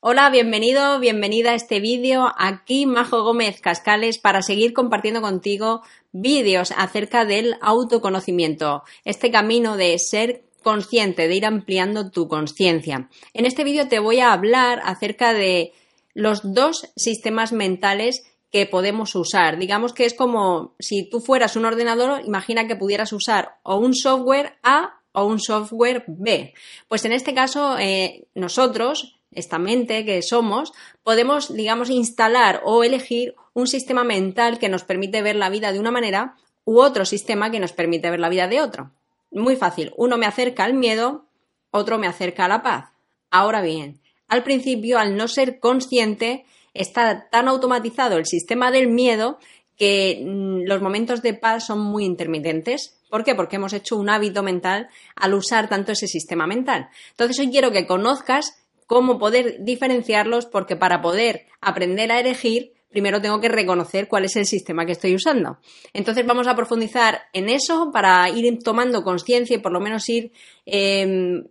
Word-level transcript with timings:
Hola, 0.00 0.30
bienvenido, 0.30 1.00
bienvenida 1.00 1.50
a 1.50 1.54
este 1.56 1.80
vídeo. 1.80 2.32
Aquí 2.38 2.86
Majo 2.86 3.24
Gómez 3.24 3.60
Cascales 3.60 4.18
para 4.18 4.42
seguir 4.42 4.72
compartiendo 4.72 5.20
contigo 5.20 5.82
vídeos 6.12 6.72
acerca 6.76 7.24
del 7.24 7.56
autoconocimiento. 7.60 8.84
Este 9.04 9.32
camino 9.32 9.76
de 9.76 9.98
ser 9.98 10.44
consciente, 10.62 11.26
de 11.26 11.34
ir 11.34 11.44
ampliando 11.44 12.12
tu 12.12 12.28
conciencia. 12.28 13.10
En 13.34 13.44
este 13.44 13.64
vídeo 13.64 13.88
te 13.88 13.98
voy 13.98 14.20
a 14.20 14.32
hablar 14.32 14.80
acerca 14.84 15.34
de 15.34 15.72
los 16.14 16.54
dos 16.54 16.92
sistemas 16.94 17.52
mentales 17.52 18.22
que 18.52 18.66
podemos 18.66 19.16
usar. 19.16 19.58
Digamos 19.58 19.94
que 19.94 20.04
es 20.04 20.14
como 20.14 20.76
si 20.78 21.10
tú 21.10 21.20
fueras 21.20 21.56
un 21.56 21.64
ordenador, 21.64 22.22
imagina 22.24 22.68
que 22.68 22.76
pudieras 22.76 23.12
usar 23.12 23.56
o 23.64 23.78
un 23.78 23.96
software 23.96 24.58
A 24.62 25.00
o 25.10 25.24
un 25.24 25.40
software 25.40 26.04
B. 26.06 26.54
Pues 26.86 27.04
en 27.04 27.10
este 27.10 27.34
caso, 27.34 27.76
eh, 27.80 28.28
nosotros, 28.36 29.17
esta 29.38 29.58
mente 29.58 30.04
que 30.04 30.22
somos, 30.22 30.72
podemos, 31.02 31.54
digamos, 31.54 31.90
instalar 31.90 32.62
o 32.64 32.84
elegir 32.84 33.34
un 33.54 33.66
sistema 33.66 34.04
mental 34.04 34.58
que 34.58 34.68
nos 34.68 34.84
permite 34.84 35.22
ver 35.22 35.36
la 35.36 35.50
vida 35.50 35.72
de 35.72 35.80
una 35.80 35.90
manera 35.90 36.36
u 36.64 36.80
otro 36.80 37.04
sistema 37.04 37.50
que 37.50 37.60
nos 37.60 37.72
permite 37.72 38.10
ver 38.10 38.20
la 38.20 38.28
vida 38.28 38.46
de 38.46 38.60
otro. 38.60 38.92
Muy 39.30 39.56
fácil. 39.56 39.92
Uno 39.96 40.18
me 40.18 40.26
acerca 40.26 40.64
al 40.64 40.74
miedo, 40.74 41.24
otro 41.70 41.98
me 41.98 42.06
acerca 42.06 42.44
a 42.44 42.48
la 42.48 42.62
paz. 42.62 42.90
Ahora 43.30 43.62
bien, 43.62 44.00
al 44.28 44.42
principio, 44.42 44.98
al 44.98 45.16
no 45.16 45.28
ser 45.28 45.58
consciente, 45.60 46.44
está 46.74 47.28
tan 47.30 47.48
automatizado 47.48 48.18
el 48.18 48.26
sistema 48.26 48.70
del 48.70 48.88
miedo 48.88 49.38
que 49.76 50.22
mm, 50.24 50.66
los 50.66 50.82
momentos 50.82 51.22
de 51.22 51.34
paz 51.34 51.66
son 51.66 51.80
muy 51.80 52.04
intermitentes. 52.04 53.00
¿Por 53.08 53.24
qué? 53.24 53.34
Porque 53.34 53.56
hemos 53.56 53.72
hecho 53.72 53.96
un 53.96 54.10
hábito 54.10 54.42
mental 54.42 54.88
al 55.16 55.34
usar 55.34 55.68
tanto 55.68 55.92
ese 55.92 56.06
sistema 56.06 56.46
mental. 56.46 56.88
Entonces 57.10 57.38
hoy 57.38 57.50
quiero 57.50 57.70
que 57.70 57.86
conozcas 57.86 58.58
cómo 58.88 59.18
poder 59.18 59.58
diferenciarlos 59.60 60.46
porque 60.46 60.74
para 60.74 61.00
poder 61.00 61.46
aprender 61.60 62.10
a 62.10 62.18
elegir 62.18 62.72
primero 62.88 63.20
tengo 63.20 63.38
que 63.38 63.50
reconocer 63.50 64.08
cuál 64.08 64.24
es 64.24 64.34
el 64.36 64.46
sistema 64.46 64.86
que 64.86 64.92
estoy 64.92 65.14
usando. 65.14 65.58
Entonces 65.92 66.26
vamos 66.26 66.48
a 66.48 66.56
profundizar 66.56 67.20
en 67.34 67.50
eso 67.50 67.90
para 67.92 68.28
ir 68.30 68.58
tomando 68.64 69.04
conciencia 69.04 69.56
y 69.56 69.60
por 69.60 69.72
lo 69.72 69.80
menos 69.80 70.08
ir 70.08 70.32
em, 70.64 71.44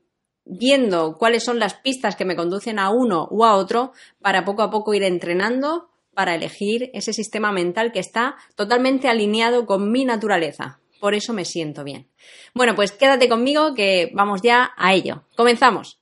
viendo 0.45 1.15
cuáles 1.17 1.43
son 1.43 1.59
las 1.59 1.75
pistas 1.75 2.15
que 2.15 2.25
me 2.25 2.35
conducen 2.35 2.79
a 2.79 2.89
uno 2.89 3.27
u 3.29 3.45
a 3.45 3.55
otro 3.55 3.91
para 4.19 4.43
poco 4.43 4.63
a 4.63 4.71
poco 4.71 4.95
ir 4.95 5.03
entrenando 5.03 5.89
para 6.15 6.33
elegir 6.33 6.89
ese 6.95 7.13
sistema 7.13 7.51
mental 7.51 7.91
que 7.91 7.99
está 7.99 8.35
totalmente 8.55 9.07
alineado 9.07 9.67
con 9.67 9.91
mi 9.91 10.05
naturaleza. 10.05 10.79
Por 10.99 11.13
eso 11.13 11.33
me 11.33 11.45
siento 11.45 11.83
bien. 11.83 12.07
Bueno, 12.55 12.73
pues 12.73 12.91
quédate 12.91 13.29
conmigo 13.29 13.75
que 13.75 14.09
vamos 14.15 14.41
ya 14.41 14.71
a 14.75 14.95
ello. 14.95 15.25
Comenzamos. 15.35 15.99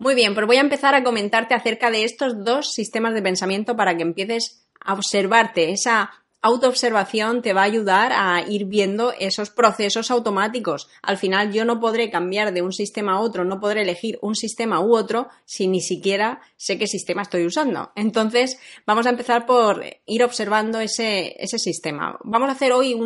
Muy 0.00 0.14
bien, 0.14 0.34
pues 0.34 0.46
voy 0.46 0.56
a 0.56 0.60
empezar 0.60 0.94
a 0.94 1.02
comentarte 1.02 1.54
acerca 1.54 1.90
de 1.90 2.04
estos 2.04 2.44
dos 2.44 2.72
sistemas 2.72 3.14
de 3.14 3.22
pensamiento 3.22 3.76
para 3.76 3.96
que 3.96 4.02
empieces 4.02 4.64
a 4.80 4.94
observarte 4.94 5.72
esa 5.72 6.10
autoobservación 6.40 7.42
te 7.42 7.52
va 7.52 7.62
a 7.62 7.64
ayudar 7.64 8.12
a 8.14 8.44
ir 8.48 8.66
viendo 8.66 9.12
esos 9.18 9.50
procesos 9.50 10.10
automáticos. 10.12 10.88
Al 11.02 11.18
final 11.18 11.52
yo 11.52 11.64
no 11.64 11.80
podré 11.80 12.10
cambiar 12.10 12.52
de 12.52 12.62
un 12.62 12.72
sistema 12.72 13.14
a 13.14 13.20
otro, 13.20 13.44
no 13.44 13.58
podré 13.58 13.82
elegir 13.82 14.18
un 14.22 14.36
sistema 14.36 14.80
u 14.80 14.96
otro 14.96 15.28
si 15.44 15.66
ni 15.66 15.80
siquiera 15.80 16.40
sé 16.56 16.78
qué 16.78 16.86
sistema 16.86 17.22
estoy 17.22 17.44
usando. 17.44 17.90
Entonces 17.96 18.60
vamos 18.86 19.06
a 19.06 19.10
empezar 19.10 19.46
por 19.46 19.84
ir 20.06 20.22
observando 20.22 20.78
ese, 20.78 21.34
sistema. 21.58 22.16
Vamos 22.22 22.48
a 22.48 22.52
hacer 22.52 22.72
hoy 22.72 22.96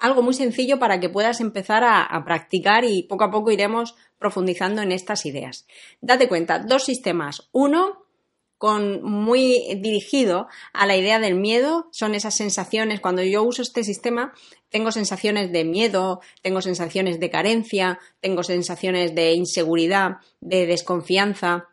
algo 0.00 0.22
muy 0.22 0.34
sencillo 0.34 0.80
para 0.80 0.98
que 0.98 1.08
puedas 1.08 1.40
empezar 1.40 1.84
a 1.84 2.24
practicar 2.24 2.84
y 2.84 3.04
poco 3.04 3.24
a 3.24 3.30
poco 3.30 3.52
iremos 3.52 3.94
profundizando 4.20 4.82
en 4.82 4.92
estas 4.92 5.26
ideas. 5.26 5.66
Date 6.00 6.28
cuenta, 6.28 6.60
dos 6.60 6.84
sistemas. 6.84 7.48
Uno, 7.50 8.04
con 8.58 9.02
muy 9.02 9.74
dirigido 9.80 10.46
a 10.74 10.86
la 10.86 10.96
idea 10.96 11.18
del 11.18 11.34
miedo, 11.34 11.88
son 11.90 12.14
esas 12.14 12.36
sensaciones, 12.36 13.00
cuando 13.00 13.22
yo 13.22 13.42
uso 13.42 13.62
este 13.62 13.82
sistema, 13.82 14.34
tengo 14.68 14.92
sensaciones 14.92 15.50
de 15.50 15.64
miedo, 15.64 16.20
tengo 16.42 16.60
sensaciones 16.60 17.18
de 17.18 17.30
carencia, 17.30 17.98
tengo 18.20 18.44
sensaciones 18.44 19.14
de 19.14 19.32
inseguridad, 19.32 20.18
de 20.40 20.66
desconfianza, 20.66 21.68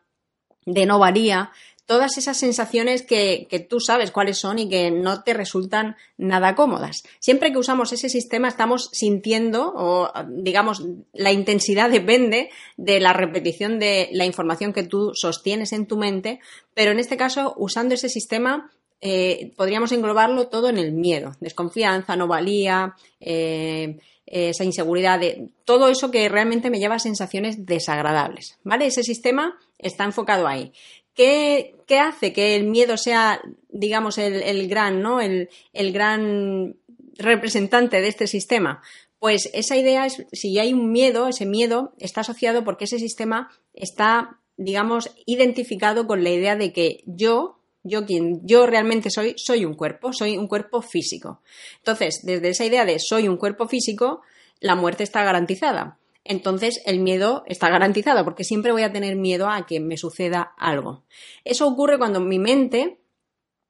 de 0.66 0.86
no 0.86 0.98
valía, 0.98 1.52
todas 1.88 2.18
esas 2.18 2.38
sensaciones 2.38 3.02
que, 3.02 3.48
tú 3.68 3.80
sabes 3.80 4.12
cuáles 4.12 4.38
son 4.38 4.60
y 4.60 4.70
que 4.70 4.92
no 4.92 5.24
te 5.24 5.34
resultan 5.34 5.96
nada 6.18 6.54
cómodas. 6.54 7.04
Siempre 7.20 7.52
que 7.52 7.58
usamos 7.58 7.94
ese 7.94 8.10
sistema 8.10 8.50
estamos 8.50 8.90
sintiendo, 8.92 9.74
o 9.74 10.12
digamos, 10.28 10.84
la 11.14 11.32
intensidad 11.32 11.90
depende 11.90 12.50
de 12.76 13.00
la 13.00 13.14
repetición 13.14 13.80
de 13.80 14.10
la 14.12 14.26
información 14.26 14.74
que 14.74 14.84
tú 14.84 15.14
sostienes 15.16 15.72
en 15.72 15.88
tu 15.88 15.98
mente, 15.98 16.42
pero 16.74 16.92
en 16.92 17.00
este 17.00 17.16
caso, 17.16 17.56
usando 17.58 17.96
ese 17.96 18.10
sistema, 18.10 18.70
eh, 19.00 19.54
podríamos 19.56 19.94
englobarlo 19.94 20.50
todo 20.50 20.68
en 20.68 20.78
el 20.78 20.92
miedo, 20.92 21.38
desconfianza, 21.40 22.18
no 22.18 22.28
valía, 22.28 22.96
eh, 23.22 23.98
esa 24.26 24.66
inseguridad, 24.66 25.22
de 25.22 25.52
todo 25.64 25.88
eso 25.88 26.12
que 26.12 26.28
realmente 26.28 26.70
me 26.70 26.80
lleva 26.80 26.96
a 26.96 27.00
sensaciones 27.00 27.66
desagradables, 27.66 28.60
¿vale? 28.64 28.88
Ese 28.88 29.04
sistema 29.04 29.58
está 29.78 30.04
enfocado 30.04 30.48
ahí. 30.48 30.74
¿Qué, 31.18 31.74
hace 32.00 32.32
que 32.32 32.56
el 32.56 32.66
miedo 32.66 32.96
sea, 32.96 33.42
digamos, 33.70 34.20
el, 34.20 34.68
gran, 34.68 35.02
¿no? 35.02 35.20
El, 35.20 35.50
gran 35.74 36.76
representante 37.16 38.00
de 38.02 38.08
este 38.08 38.28
sistema? 38.28 38.84
Pues 39.18 39.50
esa 39.54 39.76
idea 39.76 40.06
es, 40.06 40.24
si 40.32 40.60
hay 40.60 40.74
un 40.74 40.92
miedo, 40.92 41.28
ese 41.28 41.48
miedo 41.48 41.96
está 41.98 42.22
asociado 42.22 42.64
porque 42.64 42.86
ese 42.86 43.00
sistema 43.00 43.50
está, 43.74 44.40
digamos, 44.58 45.10
identificado 45.26 46.06
con 46.06 46.24
la 46.24 46.30
idea 46.30 46.56
de 46.56 46.72
que 46.72 47.02
yo, 47.08 47.58
yo 47.82 48.06
quien 48.06 48.46
yo 48.46 48.68
realmente 48.68 49.10
soy, 49.10 49.34
soy 49.38 49.66
un 49.66 49.74
cuerpo, 49.74 50.14
soy 50.14 50.38
un 50.38 50.48
cuerpo 50.48 50.84
físico. 50.84 51.42
Entonces, 51.80 52.20
desde 52.22 52.50
esa 52.50 52.66
idea 52.66 52.86
de 52.86 53.00
soy 53.00 53.28
un 53.28 53.38
cuerpo 53.38 53.68
físico, 53.68 54.22
la 54.60 54.76
muerte 54.76 55.04
está 55.04 55.24
garantizada 55.24 55.98
entonces 56.28 56.82
el 56.86 57.00
miedo 57.00 57.44
está 57.48 57.70
garantizado 57.70 58.24
porque 58.24 58.44
siempre 58.44 58.72
voy 58.72 58.84
a 58.84 58.92
tener 58.92 59.16
miedo 59.16 59.50
a 59.50 59.66
que 59.66 59.80
me 59.80 59.98
suceda 59.98 60.54
algo. 60.58 61.04
Eso 61.44 61.68
ocurre 61.68 61.98
cuando 61.98 62.20
mi 62.20 62.40
mente, 62.40 63.00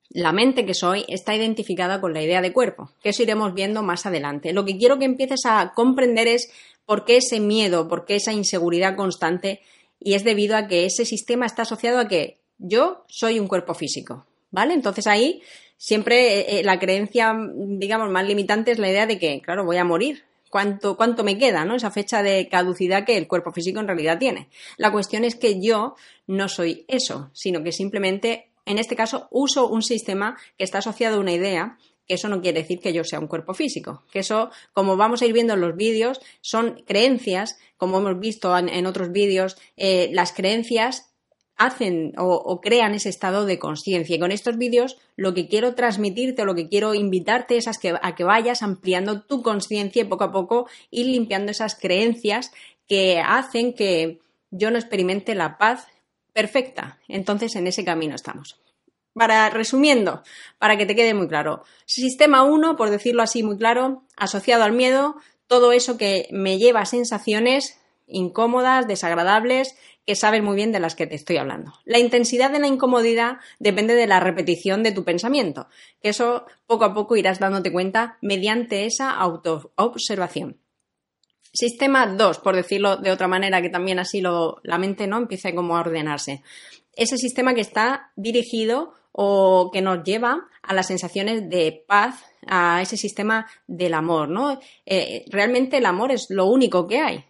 la 0.09 0.31
mente 0.31 0.65
que 0.65 0.73
soy, 0.73 1.05
está 1.07 1.35
identificada 1.35 2.01
con 2.01 2.13
la 2.13 2.21
idea 2.21 2.41
de 2.41 2.53
cuerpo, 2.53 2.91
que 3.01 3.09
eso 3.09 3.23
iremos 3.23 3.53
viendo 3.53 3.83
más 3.83 4.05
adelante. 4.05 4.53
Lo 4.53 4.65
que 4.65 4.77
quiero 4.77 4.99
que 4.99 5.05
empieces 5.05 5.41
a 5.45 5.73
comprender 5.73 6.27
es 6.27 6.51
por 6.85 7.05
qué 7.05 7.17
ese 7.17 7.39
miedo, 7.39 7.87
por 7.87 8.05
qué 8.05 8.15
esa 8.15 8.33
inseguridad 8.33 8.95
constante 8.95 9.61
y 9.99 10.13
es 10.13 10.23
debido 10.23 10.55
a 10.55 10.67
que 10.67 10.85
ese 10.85 11.05
sistema 11.05 11.45
está 11.45 11.63
asociado 11.63 11.99
a 11.99 12.07
que 12.07 12.37
yo 12.57 13.03
soy 13.07 13.39
un 13.39 13.47
cuerpo 13.47 13.73
físico, 13.73 14.25
¿vale? 14.51 14.73
Entonces 14.73 15.07
ahí 15.07 15.41
siempre 15.77 16.39
eh, 16.39 16.59
eh, 16.59 16.63
la 16.63 16.79
creencia, 16.79 17.35
digamos, 17.55 18.09
más 18.09 18.25
limitante 18.25 18.71
es 18.71 18.79
la 18.79 18.89
idea 18.89 19.05
de 19.05 19.19
que, 19.19 19.41
claro, 19.41 19.65
voy 19.65 19.77
a 19.77 19.83
morir, 19.83 20.23
cuánto, 20.49 20.97
cuánto 20.97 21.23
me 21.23 21.37
queda, 21.37 21.65
¿no? 21.65 21.75
Esa 21.75 21.91
fecha 21.91 22.23
de 22.23 22.47
caducidad 22.47 23.05
que 23.05 23.17
el 23.17 23.27
cuerpo 23.27 23.51
físico 23.51 23.79
en 23.79 23.87
realidad 23.87 24.17
tiene. 24.19 24.49
La 24.77 24.91
cuestión 24.91 25.23
es 25.23 25.35
que 25.35 25.61
yo 25.61 25.95
no 26.25 26.49
soy 26.49 26.85
eso, 26.87 27.29
sino 27.33 27.63
que 27.63 27.71
simplemente, 27.71 28.51
en 28.65 28.79
este 28.79 28.95
caso, 28.95 29.27
uso 29.31 29.67
un 29.67 29.81
sistema 29.81 30.37
que 30.57 30.63
está 30.63 30.79
asociado 30.79 31.17
a 31.17 31.21
una 31.21 31.33
idea 31.33 31.77
que 32.07 32.13
eso 32.13 32.29
no 32.29 32.41
quiere 32.41 32.61
decir 32.61 32.79
que 32.79 32.93
yo 32.93 33.03
sea 33.03 33.19
un 33.19 33.27
cuerpo 33.27 33.53
físico, 33.53 34.03
que 34.11 34.19
eso, 34.19 34.49
como 34.71 34.95
vamos 34.95 35.21
a 35.21 35.25
ir 35.25 35.33
viendo 35.33 35.55
en 35.55 35.61
los 35.61 35.75
vídeos, 35.75 36.21
son 36.39 36.81
creencias, 36.87 37.59
como 37.75 37.97
hemos 37.97 38.17
visto 38.19 38.57
en, 38.57 38.85
otros 38.85 39.11
vídeos, 39.11 39.57
eh, 39.75 40.09
las 40.13 40.31
creencias 40.31 41.13
hacen 41.57 42.13
o, 42.17 42.61
crean 42.61 42.93
ese 42.93 43.09
estado 43.09 43.45
de 43.45 43.59
conciencia. 43.59 44.15
Y 44.15 44.19
con 44.19 44.31
estos 44.31 44.57
vídeos 44.57 44.97
lo 45.15 45.33
que 45.33 45.47
quiero 45.47 45.73
transmitirte 45.75 46.43
o 46.43 46.45
lo 46.45 46.55
que 46.55 46.69
quiero 46.69 46.93
invitarte 46.93 47.57
es 47.57 47.67
a 47.67 47.71
que, 47.73 47.95
a 48.01 48.15
que 48.15 48.23
vayas 48.23 48.61
ampliando 48.61 49.23
tu 49.23 49.41
conciencia 49.41 50.03
y 50.03 50.05
poco 50.05 50.23
a 50.23 50.31
poco 50.31 50.67
ir 50.91 51.07
limpiando 51.07 51.51
esas 51.51 51.75
creencias 51.75 52.51
que 52.87 53.19
hacen 53.19 53.73
que 53.73 54.19
yo 54.51 54.71
no 54.71 54.77
experimente 54.77 55.35
la 55.35 55.57
paz 55.57 55.87
perfecta. 56.31 56.99
Entonces 57.07 57.55
en 57.55 57.67
ese 57.67 57.83
camino 57.83 58.15
estamos. 58.15 58.59
Para 59.13 59.49
resumiendo, 59.49 60.21
para 60.59 60.77
que 60.77 60.85
te 60.85 60.95
quede 60.95 61.15
muy 61.15 61.27
claro, 61.27 61.63
sistema 61.85 62.43
1, 62.43 62.75
por 62.75 62.91
decirlo 62.91 63.23
así 63.23 63.41
muy 63.41 63.57
claro, 63.57 64.03
asociado 64.15 64.63
al 64.63 64.73
miedo, 64.73 65.15
todo 65.47 65.71
eso 65.71 65.97
que 65.97 66.27
me 66.31 66.59
lleva 66.59 66.81
a 66.81 66.85
sensaciones 66.85 67.76
incómodas, 68.07 68.87
desagradables, 68.87 69.75
que 70.05 70.15
sabes 70.15 70.41
muy 70.41 70.55
bien 70.55 70.71
de 70.71 70.79
las 70.79 70.95
que 70.95 71.05
te 71.05 71.15
estoy 71.15 71.37
hablando. 71.37 71.73
La 71.83 71.99
intensidad 71.99 72.49
de 72.49 72.59
la 72.59 72.67
incomodidad 72.67 73.37
depende 73.59 73.93
de 73.93 74.07
la 74.07 74.21
repetición 74.21 74.81
de 74.81 74.93
tu 74.93 75.03
pensamiento, 75.03 75.67
que 76.01 76.09
eso 76.09 76.45
poco 76.65 76.85
a 76.85 76.93
poco 76.93 77.17
irás 77.17 77.39
dándote 77.39 77.71
cuenta 77.71 78.17
mediante 78.21 78.85
esa 78.85 79.11
autoobservación. 79.11 80.61
Sistema 81.51 82.07
2, 82.07 82.39
por 82.39 82.55
decirlo 82.55 82.97
de 82.97 83.11
otra 83.11 83.27
manera, 83.27 83.61
que 83.61 83.69
también 83.69 83.99
así 83.99 84.21
lo, 84.21 84.59
la 84.63 84.77
mente 84.77 85.07
no 85.07 85.17
empiece 85.17 85.53
como 85.53 85.75
a 85.75 85.81
ordenarse. 85.81 86.41
Ese 86.93 87.17
sistema 87.17 87.53
que 87.53 87.61
está 87.61 88.11
dirigido 88.15 88.93
o 89.11 89.71
que 89.73 89.81
nos 89.81 90.03
lleva 90.03 90.47
a 90.61 90.73
las 90.73 90.87
sensaciones 90.87 91.49
de 91.49 91.83
paz, 91.87 92.23
a 92.45 92.81
ese 92.81 92.95
sistema 92.95 93.47
del 93.65 93.93
amor, 93.93 94.29
¿no? 94.29 94.59
Eh, 94.85 95.25
realmente 95.29 95.77
el 95.77 95.85
amor 95.85 96.11
es 96.11 96.27
lo 96.29 96.45
único 96.45 96.87
que 96.87 96.99
hay. 96.99 97.25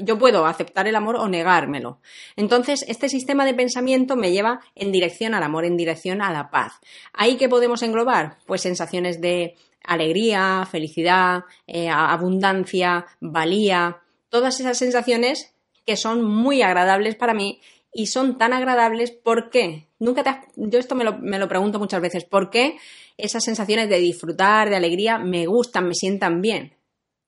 Yo 0.00 0.18
puedo 0.18 0.46
aceptar 0.46 0.88
el 0.88 0.96
amor 0.96 1.16
o 1.16 1.28
negármelo. 1.28 2.00
Entonces, 2.36 2.84
este 2.88 3.08
sistema 3.08 3.44
de 3.44 3.54
pensamiento 3.54 4.16
me 4.16 4.32
lleva 4.32 4.60
en 4.74 4.92
dirección 4.92 5.32
al 5.34 5.42
amor, 5.42 5.64
en 5.64 5.76
dirección 5.76 6.22
a 6.22 6.32
la 6.32 6.50
paz. 6.50 6.72
¿Ahí 7.12 7.36
qué 7.36 7.48
podemos 7.48 7.82
englobar? 7.82 8.38
Pues 8.46 8.62
sensaciones 8.62 9.20
de 9.20 9.54
alegría, 9.84 10.66
felicidad, 10.70 11.44
eh, 11.66 11.88
abundancia, 11.88 13.06
valía, 13.20 14.00
todas 14.28 14.60
esas 14.60 14.76
sensaciones 14.76 15.54
que 15.86 15.96
son 15.96 16.24
muy 16.24 16.62
agradables 16.62 17.14
para 17.16 17.34
mí 17.34 17.60
y 17.92 18.06
son 18.06 18.38
tan 18.38 18.52
agradables, 18.52 19.10
¿por 19.10 19.50
qué? 19.50 19.88
Nunca 19.98 20.22
te 20.22 20.30
Yo 20.56 20.78
esto 20.78 20.94
me 20.94 21.04
lo, 21.04 21.18
me 21.18 21.38
lo 21.38 21.48
pregunto 21.48 21.78
muchas 21.78 22.00
veces, 22.00 22.24
¿por 22.24 22.50
qué 22.50 22.76
esas 23.16 23.44
sensaciones 23.44 23.88
de 23.88 23.98
disfrutar, 23.98 24.70
de 24.70 24.76
alegría, 24.76 25.18
me 25.18 25.46
gustan, 25.46 25.88
me 25.88 25.94
sientan 25.94 26.40
bien? 26.40 26.76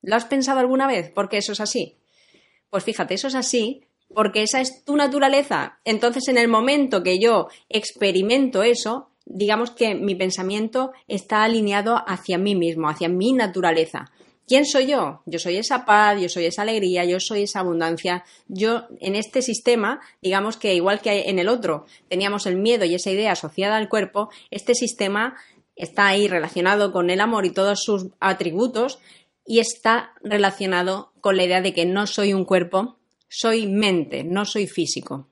¿Lo 0.01 0.15
has 0.15 0.25
pensado 0.25 0.59
alguna 0.59 0.87
vez? 0.87 1.09
¿Por 1.11 1.29
qué 1.29 1.37
eso 1.37 1.53
es 1.53 1.59
así? 1.59 1.97
Pues 2.73 2.85
fíjate, 2.85 3.13
eso 3.13 3.27
es 3.27 3.35
así 3.35 3.83
porque 4.15 4.41
esa 4.41 4.59
es 4.59 4.83
tu 4.83 4.95
naturaleza. 4.95 5.77
Entonces, 5.85 6.27
en 6.27 6.39
el 6.39 6.47
momento 6.47 7.03
que 7.03 7.19
yo 7.19 7.47
experimento 7.69 8.63
eso, 8.63 9.11
digamos 9.25 9.69
que 9.69 9.93
mi 9.93 10.15
pensamiento 10.15 10.91
está 11.07 11.43
alineado 11.43 12.01
hacia 12.07 12.39
mí 12.39 12.55
mismo, 12.55 12.89
hacia 12.89 13.09
mi 13.09 13.31
naturaleza. 13.33 14.11
¿Quién 14.47 14.65
soy 14.65 14.87
yo? 14.87 15.21
Yo 15.27 15.37
soy 15.37 15.57
esa 15.57 15.85
paz, 15.85 16.19
yo 16.19 16.29
soy 16.29 16.45
esa 16.45 16.63
alegría, 16.63 17.05
yo 17.05 17.19
soy 17.19 17.43
esa 17.43 17.59
abundancia. 17.59 18.23
Yo 18.47 18.87
en 18.99 19.15
este 19.15 19.43
sistema, 19.43 20.01
digamos 20.23 20.57
que 20.57 20.73
igual 20.73 20.99
que 20.99 21.29
en 21.29 21.37
el 21.37 21.49
otro 21.49 21.85
teníamos 22.09 22.47
el 22.47 22.55
miedo 22.55 22.85
y 22.85 22.95
esa 22.95 23.11
idea 23.11 23.33
asociada 23.33 23.77
al 23.77 23.87
cuerpo, 23.87 24.29
este 24.49 24.73
sistema 24.73 25.35
está 25.75 26.07
ahí 26.07 26.27
relacionado 26.27 26.91
con 26.91 27.11
el 27.11 27.21
amor 27.21 27.45
y 27.45 27.51
todos 27.51 27.83
sus 27.83 28.07
atributos 28.19 28.97
y 29.45 29.59
está 29.59 30.13
relacionado 30.23 31.13
con 31.21 31.37
la 31.37 31.43
idea 31.43 31.61
de 31.61 31.73
que 31.73 31.85
no 31.85 32.07
soy 32.07 32.33
un 32.33 32.45
cuerpo, 32.45 32.97
soy 33.27 33.67
mente, 33.67 34.23
no 34.23 34.45
soy 34.45 34.67
físico. 34.67 35.27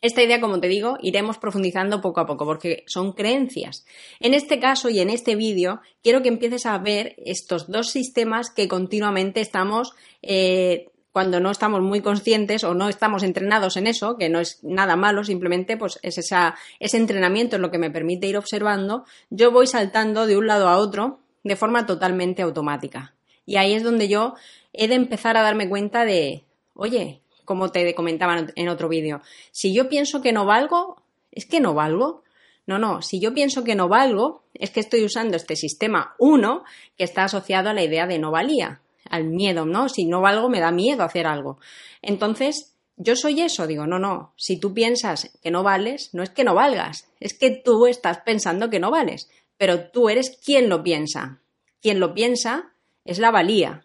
Esta 0.00 0.22
idea, 0.22 0.40
como 0.40 0.60
te 0.60 0.68
digo, 0.68 0.96
iremos 1.02 1.38
profundizando 1.38 2.00
poco 2.00 2.20
a 2.20 2.26
poco 2.26 2.44
porque 2.44 2.84
son 2.86 3.12
creencias. 3.12 3.84
En 4.20 4.32
este 4.32 4.60
caso 4.60 4.88
y 4.90 5.00
en 5.00 5.10
este 5.10 5.34
vídeo 5.34 5.80
quiero 6.02 6.22
que 6.22 6.28
empieces 6.28 6.66
a 6.66 6.78
ver 6.78 7.16
estos 7.18 7.68
dos 7.68 7.90
sistemas 7.90 8.50
que 8.50 8.68
continuamente 8.68 9.40
estamos, 9.40 9.92
eh, 10.22 10.86
cuando 11.10 11.40
no 11.40 11.50
estamos 11.50 11.82
muy 11.82 12.00
conscientes 12.00 12.62
o 12.62 12.74
no 12.74 12.88
estamos 12.88 13.24
entrenados 13.24 13.76
en 13.76 13.88
eso, 13.88 14.16
que 14.16 14.28
no 14.28 14.38
es 14.38 14.62
nada 14.62 14.94
malo, 14.94 15.24
simplemente 15.24 15.76
pues 15.76 15.98
es 16.02 16.18
ese 16.18 16.96
entrenamiento 16.96 17.56
es 17.56 17.62
lo 17.62 17.72
que 17.72 17.78
me 17.78 17.90
permite 17.90 18.28
ir 18.28 18.36
observando, 18.36 19.04
yo 19.30 19.50
voy 19.50 19.66
saltando 19.66 20.28
de 20.28 20.36
un 20.36 20.46
lado 20.46 20.68
a 20.68 20.78
otro 20.78 21.18
de 21.42 21.56
forma 21.56 21.86
totalmente 21.86 22.42
automática. 22.42 23.17
Y 23.48 23.56
ahí 23.56 23.72
es 23.72 23.82
donde 23.82 24.08
yo 24.08 24.34
he 24.74 24.88
de 24.88 24.94
empezar 24.94 25.38
a 25.38 25.42
darme 25.42 25.70
cuenta 25.70 26.04
de, 26.04 26.44
oye, 26.74 27.22
como 27.46 27.70
te 27.70 27.94
comentaba 27.94 28.44
en 28.54 28.68
otro 28.68 28.90
vídeo, 28.90 29.22
si 29.52 29.72
yo 29.72 29.88
pienso 29.88 30.20
que 30.20 30.32
no 30.32 30.44
valgo, 30.44 31.00
es 31.32 31.46
que 31.46 31.58
no 31.58 31.72
valgo. 31.72 32.22
No, 32.66 32.78
no, 32.78 33.00
si 33.00 33.20
yo 33.20 33.32
pienso 33.32 33.64
que 33.64 33.74
no 33.74 33.88
valgo, 33.88 34.42
es 34.52 34.68
que 34.68 34.80
estoy 34.80 35.02
usando 35.02 35.34
este 35.38 35.56
sistema 35.56 36.14
1 36.18 36.62
que 36.98 37.04
está 37.04 37.24
asociado 37.24 37.70
a 37.70 37.72
la 37.72 37.82
idea 37.82 38.06
de 38.06 38.18
no 38.18 38.30
valía, 38.30 38.82
al 39.08 39.24
miedo, 39.24 39.64
¿no? 39.64 39.88
Si 39.88 40.04
no 40.04 40.20
valgo, 40.20 40.50
me 40.50 40.60
da 40.60 40.70
miedo 40.70 41.02
hacer 41.02 41.26
algo. 41.26 41.58
Entonces, 42.02 42.74
yo 42.98 43.16
soy 43.16 43.40
eso, 43.40 43.66
digo, 43.66 43.86
no, 43.86 43.98
no, 43.98 44.34
si 44.36 44.60
tú 44.60 44.74
piensas 44.74 45.30
que 45.42 45.50
no 45.50 45.62
vales, 45.62 46.10
no 46.12 46.22
es 46.22 46.28
que 46.28 46.44
no 46.44 46.54
valgas, 46.54 47.08
es 47.18 47.32
que 47.32 47.50
tú 47.50 47.86
estás 47.86 48.18
pensando 48.18 48.68
que 48.68 48.78
no 48.78 48.90
vales, 48.90 49.30
pero 49.56 49.88
tú 49.88 50.10
eres 50.10 50.38
quien 50.44 50.68
lo 50.68 50.82
piensa. 50.82 51.40
Quien 51.80 51.98
lo 51.98 52.12
piensa 52.12 52.74
es 53.08 53.18
la 53.18 53.30
valía. 53.30 53.84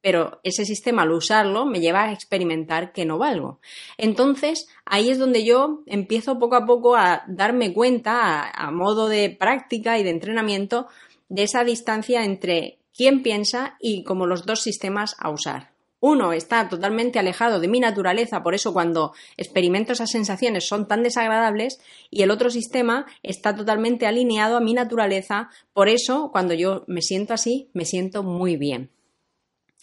Pero 0.00 0.40
ese 0.44 0.64
sistema 0.64 1.02
al 1.02 1.12
usarlo 1.12 1.66
me 1.66 1.80
lleva 1.80 2.04
a 2.04 2.12
experimentar 2.12 2.92
que 2.92 3.04
no 3.04 3.18
valgo. 3.18 3.60
Entonces, 3.98 4.68
ahí 4.84 5.10
es 5.10 5.18
donde 5.18 5.44
yo 5.44 5.82
empiezo 5.86 6.38
poco 6.38 6.56
a 6.56 6.66
poco 6.66 6.94
a 6.94 7.24
darme 7.26 7.72
cuenta, 7.72 8.48
a, 8.48 8.70
modo 8.70 9.08
de 9.08 9.30
práctica 9.30 9.98
y 9.98 10.04
de 10.04 10.10
entrenamiento, 10.10 10.86
de 11.28 11.42
esa 11.42 11.64
distancia 11.64 12.24
entre 12.24 12.78
quién 12.96 13.22
piensa 13.22 13.76
y 13.80 14.04
como 14.04 14.26
los 14.26 14.46
dos 14.46 14.62
sistemas 14.62 15.16
a 15.18 15.30
usar. 15.30 15.73
Uno 16.06 16.34
está 16.34 16.68
totalmente 16.68 17.18
alejado 17.18 17.60
de 17.60 17.66
mi 17.66 17.80
naturaleza, 17.80 18.42
por 18.42 18.54
eso 18.54 18.74
cuando 18.74 19.14
experimento 19.38 19.94
esas 19.94 20.10
sensaciones 20.10 20.68
son 20.68 20.86
tan 20.86 21.02
desagradables, 21.02 21.78
y 22.10 22.20
el 22.20 22.30
otro 22.30 22.50
sistema 22.50 23.06
está 23.22 23.56
totalmente 23.56 24.06
alineado 24.06 24.58
a 24.58 24.60
mi 24.60 24.74
naturaleza, 24.74 25.48
por 25.72 25.88
eso 25.88 26.28
cuando 26.30 26.52
yo 26.52 26.84
me 26.88 27.00
siento 27.00 27.32
así, 27.32 27.70
me 27.72 27.86
siento 27.86 28.22
muy 28.22 28.58
bien. 28.58 28.90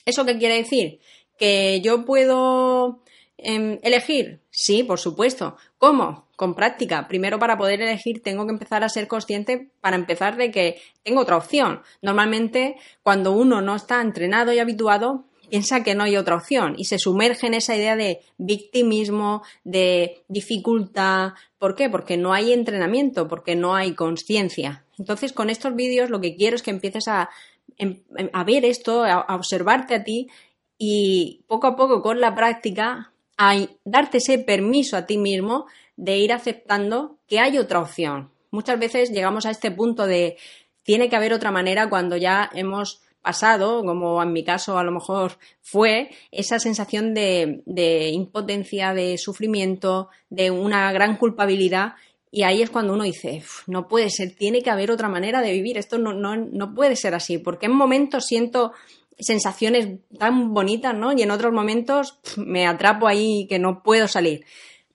¿Eso 0.05 0.23
qué 0.23 0.37
quiere 0.37 0.57
decir? 0.57 0.99
¿Que 1.39 1.81
yo 1.81 2.05
puedo 2.05 3.01
em, 3.39 3.79
elegir? 3.81 4.41
Sí, 4.51 4.83
por 4.83 4.99
supuesto. 4.99 5.57
¿Cómo? 5.79 6.27
Con 6.35 6.53
práctica. 6.53 7.07
Primero, 7.07 7.39
para 7.39 7.57
poder 7.57 7.81
elegir, 7.81 8.21
tengo 8.21 8.45
que 8.45 8.53
empezar 8.53 8.83
a 8.83 8.89
ser 8.89 9.07
consciente 9.07 9.71
para 9.81 9.95
empezar 9.95 10.37
de 10.37 10.51
que 10.51 10.79
tengo 11.01 11.21
otra 11.21 11.37
opción. 11.37 11.81
Normalmente, 12.03 12.75
cuando 13.01 13.31
uno 13.31 13.59
no 13.61 13.75
está 13.75 14.01
entrenado 14.01 14.53
y 14.53 14.59
habituado, 14.59 15.25
piensa 15.51 15.83
que 15.83 15.95
no 15.95 16.05
hay 16.05 16.15
otra 16.15 16.35
opción 16.35 16.75
y 16.77 16.85
se 16.85 16.97
sumerge 16.97 17.45
en 17.45 17.55
esa 17.55 17.75
idea 17.75 17.97
de 17.97 18.21
victimismo, 18.37 19.43
de 19.65 20.23
dificultad. 20.29 21.33
¿Por 21.59 21.75
qué? 21.75 21.89
Porque 21.89 22.15
no 22.15 22.31
hay 22.31 22.53
entrenamiento, 22.53 23.27
porque 23.27 23.57
no 23.57 23.75
hay 23.75 23.93
conciencia. 23.93 24.85
Entonces, 24.97 25.33
con 25.33 25.49
estos 25.49 25.75
vídeos 25.75 26.09
lo 26.09 26.21
que 26.21 26.37
quiero 26.37 26.55
es 26.55 26.63
que 26.63 26.71
empieces 26.71 27.09
a, 27.09 27.29
em, 27.77 28.01
em, 28.15 28.29
a 28.31 28.45
ver 28.45 28.63
esto, 28.63 29.03
a, 29.03 29.15
a 29.15 29.35
observarte 29.35 29.93
a 29.93 30.03
ti 30.05 30.29
y 30.77 31.41
poco 31.47 31.67
a 31.67 31.75
poco 31.75 32.01
con 32.01 32.21
la 32.21 32.33
práctica 32.33 33.11
a 33.37 33.57
darte 33.83 34.19
ese 34.19 34.39
permiso 34.39 34.95
a 34.95 35.05
ti 35.05 35.17
mismo 35.17 35.65
de 35.97 36.17
ir 36.17 36.31
aceptando 36.31 37.17
que 37.27 37.39
hay 37.39 37.57
otra 37.57 37.81
opción. 37.81 38.31
Muchas 38.51 38.79
veces 38.79 39.11
llegamos 39.11 39.45
a 39.45 39.51
este 39.51 39.69
punto 39.69 40.07
de 40.07 40.37
tiene 40.83 41.09
que 41.09 41.17
haber 41.17 41.33
otra 41.33 41.51
manera 41.51 41.89
cuando 41.89 42.15
ya 42.15 42.49
hemos 42.53 43.01
pasado, 43.21 43.83
como 43.83 44.21
en 44.21 44.33
mi 44.33 44.43
caso 44.43 44.77
a 44.77 44.83
lo 44.83 44.91
mejor 44.91 45.37
fue, 45.61 46.09
esa 46.31 46.59
sensación 46.59 47.13
de, 47.13 48.09
impotencia, 48.11 48.93
de 48.93 49.17
sufrimiento, 49.17 50.09
de 50.29 50.51
una 50.51 50.91
gran 50.91 51.17
culpabilidad 51.17 51.93
y 52.31 52.43
ahí 52.43 52.61
es 52.61 52.69
cuando 52.69 52.93
uno 52.93 53.03
dice, 53.03 53.43
no 53.67 53.87
puede 53.89 54.09
ser, 54.09 54.35
tiene 54.35 54.61
que 54.61 54.69
haber 54.69 54.89
otra 54.89 55.09
manera 55.09 55.41
de 55.41 55.51
vivir, 55.51 55.77
esto 55.77 55.97
no, 55.97 56.13
no, 56.13 56.37
no, 56.37 56.73
puede 56.73 56.95
ser 56.95 57.13
así, 57.13 57.37
porque 57.37 57.65
en 57.65 57.73
momentos 57.73 58.25
siento 58.25 58.71
sensaciones 59.19 59.99
tan 60.17 60.53
bonitas, 60.53 60.95
¿no? 60.95 61.11
Y 61.11 61.21
en 61.21 61.31
otros 61.31 61.51
momentos 61.51 62.19
me 62.37 62.65
atrapo 62.65 63.07
ahí 63.07 63.47
que 63.49 63.59
no 63.59 63.83
puedo 63.83 64.07
salir. 64.07 64.45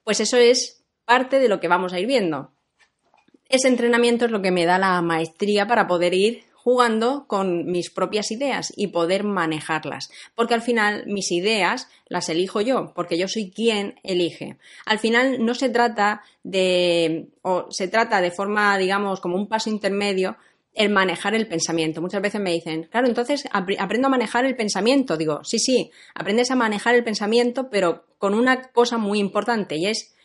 Pues 0.02 0.20
eso 0.20 0.38
es 0.38 0.82
parte 1.04 1.38
de 1.38 1.48
lo 1.48 1.60
que 1.60 1.68
vamos 1.68 1.92
a 1.92 2.00
ir 2.00 2.06
viendo. 2.06 2.52
Ese 3.48 3.68
entrenamiento 3.68 4.24
es 4.24 4.30
lo 4.30 4.40
que 4.40 4.50
me 4.50 4.64
da 4.64 4.78
la 4.78 5.00
maestría 5.02 5.66
para 5.66 5.86
poder 5.86 6.14
ir 6.14 6.45
jugando 6.66 7.28
con 7.28 7.66
mis 7.66 7.90
propias 7.90 8.32
ideas 8.32 8.72
y 8.74 8.88
poder 8.88 9.22
manejarlas. 9.22 10.10
Porque 10.34 10.54
al 10.54 10.62
final 10.62 11.04
mis 11.06 11.30
ideas 11.30 11.86
las 12.08 12.28
elijo 12.28 12.60
yo, 12.60 12.92
porque 12.92 13.16
yo 13.16 13.28
soy 13.28 13.52
quien 13.52 14.00
elige. 14.02 14.56
Al 14.84 14.98
final 14.98 15.44
no 15.44 15.54
se 15.54 15.68
trata 15.68 16.22
de, 16.42 17.28
o 17.42 17.66
se 17.70 17.86
trata 17.86 18.20
de 18.20 18.32
forma, 18.32 18.76
digamos, 18.78 19.20
como 19.20 19.36
un 19.36 19.46
paso 19.46 19.70
intermedio, 19.70 20.38
el 20.72 20.90
manejar 20.90 21.36
el 21.36 21.46
pensamiento. 21.46 22.02
Muchas 22.02 22.20
veces 22.20 22.40
me 22.40 22.50
dicen, 22.50 22.88
claro, 22.90 23.06
entonces 23.06 23.44
aprendo 23.52 24.08
a 24.08 24.10
manejar 24.10 24.44
el 24.44 24.56
pensamiento. 24.56 25.16
Digo, 25.16 25.44
sí, 25.44 25.60
sí, 25.60 25.92
aprendes 26.16 26.50
a 26.50 26.56
manejar 26.56 26.96
el 26.96 27.04
pensamiento, 27.04 27.70
pero 27.70 28.06
con 28.18 28.34
una 28.34 28.72
cosa 28.72 28.98
muy 28.98 29.20
importante 29.20 29.76
y 29.76 29.86
es 29.86 30.16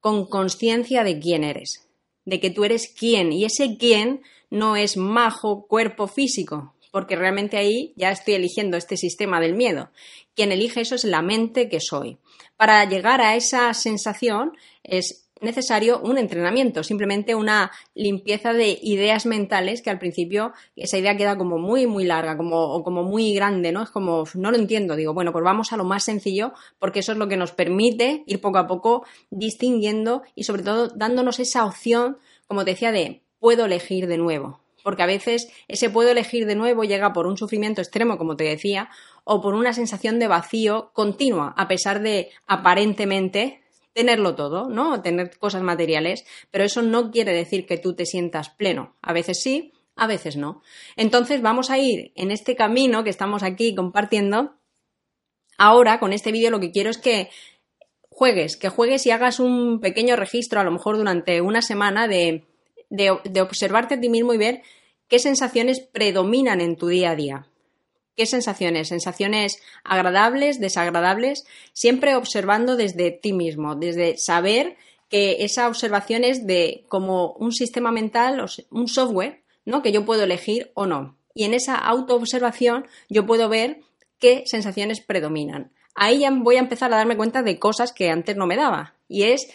con 0.00 0.24
conciencia 0.30 1.04
de 1.04 1.18
quién 1.18 1.44
eres, 1.44 1.86
de 2.24 2.40
que 2.40 2.48
tú 2.48 2.64
eres 2.64 2.88
quién 2.88 3.34
y 3.34 3.44
ese 3.44 3.76
quién 3.76 4.22
no 4.54 4.76
es 4.76 4.96
majo 4.96 5.66
cuerpo 5.66 6.06
físico, 6.06 6.74
porque 6.92 7.16
realmente 7.16 7.56
ahí 7.56 7.92
ya 7.96 8.12
estoy 8.12 8.34
eligiendo 8.34 8.76
este 8.76 8.96
sistema 8.96 9.40
del 9.40 9.54
miedo. 9.54 9.90
Quien 10.34 10.52
elige 10.52 10.80
eso 10.80 10.94
es 10.94 11.04
la 11.04 11.22
mente 11.22 11.68
que 11.68 11.80
soy. 11.80 12.18
Para 12.56 12.84
llegar 12.88 13.20
a 13.20 13.34
esa 13.34 13.74
sensación 13.74 14.52
es 14.84 15.28
necesario 15.40 16.00
un 16.00 16.18
entrenamiento, 16.18 16.84
simplemente 16.84 17.34
una 17.34 17.72
limpieza 17.94 18.52
de 18.52 18.78
ideas 18.80 19.26
mentales 19.26 19.82
que 19.82 19.90
al 19.90 19.98
principio 19.98 20.52
esa 20.76 20.98
idea 20.98 21.16
queda 21.16 21.36
como 21.36 21.58
muy, 21.58 21.88
muy 21.88 22.04
larga, 22.04 22.36
como, 22.36 22.60
o 22.60 22.84
como 22.84 23.02
muy 23.02 23.34
grande, 23.34 23.72
¿no? 23.72 23.82
Es 23.82 23.90
como, 23.90 24.22
no 24.34 24.52
lo 24.52 24.56
entiendo, 24.56 24.94
digo, 24.94 25.12
bueno, 25.14 25.32
pues 25.32 25.44
vamos 25.44 25.72
a 25.72 25.76
lo 25.76 25.84
más 25.84 26.04
sencillo 26.04 26.52
porque 26.78 27.00
eso 27.00 27.10
es 27.10 27.18
lo 27.18 27.26
que 27.26 27.36
nos 27.36 27.50
permite 27.50 28.22
ir 28.26 28.40
poco 28.40 28.58
a 28.58 28.68
poco 28.68 29.04
distinguiendo 29.30 30.22
y 30.36 30.44
sobre 30.44 30.62
todo 30.62 30.88
dándonos 30.94 31.40
esa 31.40 31.66
opción, 31.66 32.18
como 32.46 32.64
te 32.64 32.70
decía, 32.70 32.92
de 32.92 33.23
puedo 33.44 33.66
elegir 33.66 34.06
de 34.06 34.16
nuevo. 34.16 34.62
Porque 34.82 35.02
a 35.02 35.06
veces 35.06 35.52
ese 35.68 35.90
puedo 35.90 36.08
elegir 36.08 36.46
de 36.46 36.54
nuevo 36.54 36.82
llega 36.82 37.12
por 37.12 37.26
un 37.26 37.36
sufrimiento 37.36 37.82
extremo, 37.82 38.16
como 38.16 38.36
te 38.36 38.44
decía, 38.44 38.88
o 39.22 39.42
por 39.42 39.52
una 39.52 39.74
sensación 39.74 40.18
de 40.18 40.28
vacío 40.28 40.92
continua, 40.94 41.52
a 41.58 41.68
pesar 41.68 42.00
de 42.00 42.30
aparentemente 42.46 43.60
tenerlo 43.92 44.34
todo, 44.34 44.70
¿no? 44.70 45.02
Tener 45.02 45.36
cosas 45.38 45.60
materiales, 45.60 46.24
pero 46.50 46.64
eso 46.64 46.80
no 46.80 47.10
quiere 47.10 47.34
decir 47.34 47.66
que 47.66 47.76
tú 47.76 47.94
te 47.94 48.06
sientas 48.06 48.48
pleno. 48.48 48.96
A 49.02 49.12
veces 49.12 49.42
sí, 49.42 49.74
a 49.94 50.06
veces 50.06 50.38
no. 50.38 50.62
Entonces 50.96 51.42
vamos 51.42 51.68
a 51.68 51.76
ir 51.76 52.12
en 52.14 52.30
este 52.30 52.56
camino 52.56 53.04
que 53.04 53.10
estamos 53.10 53.42
aquí 53.42 53.74
compartiendo. 53.74 54.54
Ahora, 55.58 56.00
con 56.00 56.14
este 56.14 56.32
vídeo, 56.32 56.50
lo 56.50 56.60
que 56.60 56.70
quiero 56.70 56.88
es 56.88 56.96
que 56.96 57.28
juegues, 58.08 58.56
que 58.56 58.70
juegues 58.70 59.04
y 59.04 59.10
hagas 59.10 59.38
un 59.38 59.80
pequeño 59.80 60.16
registro, 60.16 60.60
a 60.60 60.64
lo 60.64 60.70
mejor 60.70 60.96
durante 60.96 61.42
una 61.42 61.60
semana, 61.60 62.08
de, 62.08 62.46
de, 62.96 63.40
observarte 63.40 63.94
a 63.94 64.00
ti 64.00 64.08
mismo 64.08 64.34
y 64.34 64.38
ver 64.38 64.62
qué 65.08 65.18
sensaciones 65.18 65.80
predominan 65.80 66.60
en 66.60 66.76
tu 66.76 66.88
día 66.88 67.10
a 67.10 67.16
día. 67.16 67.46
¿Qué 68.16 68.26
sensaciones? 68.26 68.88
Sensaciones 68.88 69.60
agradables, 69.82 70.60
desagradables, 70.60 71.44
siempre 71.72 72.14
observando 72.14 72.76
desde 72.76 73.10
ti 73.10 73.32
mismo, 73.32 73.74
desde 73.74 74.16
saber 74.16 74.76
que 75.08 75.44
esa 75.44 75.68
observación 75.68 76.22
es 76.24 76.46
de 76.46 76.84
como 76.88 77.32
un 77.32 77.52
sistema 77.52 77.90
mental, 77.90 78.44
un 78.70 78.88
software, 78.88 79.42
¿no? 79.64 79.82
Que 79.82 79.92
yo 79.92 80.04
puedo 80.04 80.22
elegir 80.22 80.70
o 80.74 80.86
no. 80.86 81.16
Y 81.34 81.44
en 81.44 81.54
esa 81.54 81.74
autoobservación 81.76 82.86
yo 83.08 83.26
puedo 83.26 83.48
ver 83.48 83.80
qué 84.20 84.44
sensaciones 84.46 85.00
predominan. 85.00 85.72
Ahí 85.96 86.20
ya 86.20 86.30
voy 86.30 86.56
a 86.56 86.60
empezar 86.60 86.92
a 86.92 86.96
darme 86.96 87.16
cuenta 87.16 87.42
de 87.42 87.58
cosas 87.58 87.92
que 87.92 88.10
antes 88.10 88.36
no 88.36 88.46
me 88.46 88.56
daba. 88.56 88.94
Y 89.08 89.24
es 89.24 89.48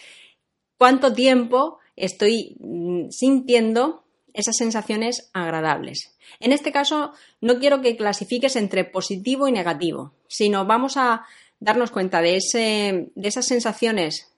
cuánto 0.78 1.12
tiempo 1.12 1.78
estoy 2.00 2.56
mm, 2.60 3.10
sintiendo 3.10 4.04
esas 4.32 4.56
sensaciones 4.56 5.30
agradables. 5.32 6.16
En 6.38 6.52
este 6.52 6.72
caso, 6.72 7.12
no 7.40 7.58
quiero 7.58 7.80
que 7.80 7.96
clasifiques 7.96 8.56
entre 8.56 8.84
positivo 8.84 9.48
y 9.48 9.52
negativo, 9.52 10.12
sino 10.28 10.64
vamos 10.66 10.96
a 10.96 11.24
darnos 11.58 11.90
cuenta 11.90 12.22
de, 12.22 12.36
ese, 12.36 13.10
de 13.14 13.28
esas 13.28 13.46
sensaciones 13.46 14.32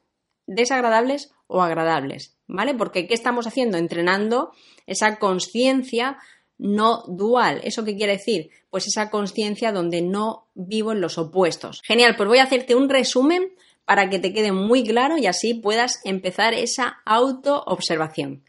desagradables 0.47 1.33
o 1.47 1.63
agradables, 1.63 2.35
¿vale? 2.47 2.75
Porque 2.75 3.07
¿qué 3.07 3.15
estamos 3.15 3.47
haciendo? 3.47 3.79
Entrenando 3.79 4.53
esa 4.87 5.19
conciencia 5.19 6.19
no 6.59 7.03
dual. 7.09 7.61
¿Eso 7.65 7.85
qué 7.85 7.97
quiere 7.97 8.15
decir? 8.15 8.51
Pues 8.71 8.87
esa 8.87 9.11
conciencia 9.11 9.73
donde 9.73 10.01
no 10.01 10.47
vivo 10.55 10.93
en 10.93 11.01
los 11.01 11.19
opuestos. 11.19 11.81
Genial, 11.85 12.17
pues 12.17 12.29
voy 12.29 12.39
a 12.39 12.45
hacerte 12.45 12.75
un 12.75 12.89
resumen 12.89 13.53
para 13.85 14.09
que 14.09 14.19
te 14.19 14.33
quede 14.33 14.53
muy 14.53 14.85
claro 14.85 15.19
y 15.19 15.27
así 15.27 15.55
puedas 15.55 16.01
empezar 16.05 16.55
esa 16.55 17.01
autoobservación. 17.05 18.45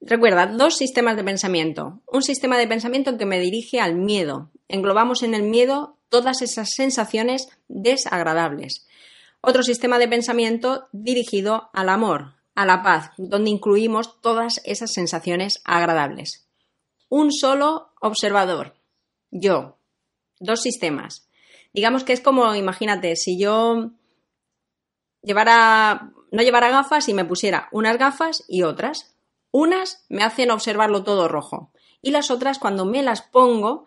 Recuerda, 0.00 0.46
dos 0.46 0.76
sistemas 0.76 1.16
de 1.16 1.24
pensamiento. 1.24 2.00
Un 2.06 2.22
sistema 2.22 2.56
de 2.56 2.68
pensamiento 2.68 3.18
que 3.18 3.26
me 3.26 3.40
dirige 3.40 3.80
al 3.80 3.96
miedo. 3.96 4.50
Englobamos 4.68 5.22
en 5.22 5.34
el 5.34 5.42
miedo 5.42 5.96
todas 6.08 6.40
esas 6.42 6.70
sensaciones 6.74 7.48
desagradables. 7.66 8.86
Otro 9.40 9.62
sistema 9.62 9.98
de 9.98 10.08
pensamiento 10.08 10.88
dirigido 10.92 11.70
al 11.72 11.88
amor, 11.88 12.34
a 12.54 12.66
la 12.66 12.82
paz, 12.82 13.10
donde 13.16 13.50
incluimos 13.50 14.20
todas 14.20 14.60
esas 14.64 14.92
sensaciones 14.92 15.60
agradables. 15.64 16.48
Un 17.08 17.32
solo 17.32 17.92
observador, 18.00 18.74
yo. 19.30 19.78
Dos 20.40 20.60
sistemas. 20.60 21.28
Digamos 21.72 22.04
que 22.04 22.12
es 22.12 22.20
como, 22.20 22.54
imagínate, 22.54 23.16
si 23.16 23.38
yo 23.38 23.92
llevara, 25.22 26.12
no 26.30 26.42
llevara 26.42 26.70
gafas 26.70 27.08
y 27.08 27.14
me 27.14 27.24
pusiera 27.24 27.68
unas 27.72 27.98
gafas 27.98 28.44
y 28.48 28.62
otras. 28.62 29.14
Unas 29.50 30.04
me 30.08 30.22
hacen 30.22 30.50
observarlo 30.50 31.04
todo 31.04 31.28
rojo 31.28 31.72
y 32.02 32.10
las 32.10 32.30
otras 32.30 32.58
cuando 32.58 32.84
me 32.84 33.02
las 33.02 33.22
pongo 33.22 33.86